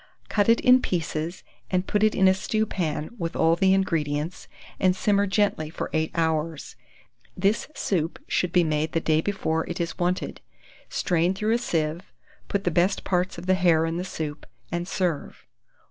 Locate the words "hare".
13.53-13.85